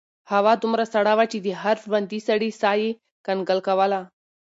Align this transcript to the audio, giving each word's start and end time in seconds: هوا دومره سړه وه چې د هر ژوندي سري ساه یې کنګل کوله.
هوا 0.31 0.53
دومره 0.63 0.85
سړه 0.93 1.13
وه 1.17 1.25
چې 1.31 1.37
د 1.41 1.47
هر 1.61 1.75
ژوندي 1.85 2.19
سري 2.27 2.49
ساه 2.61 2.77
یې 2.83 2.89
کنګل 3.27 3.59
کوله. 3.67 4.01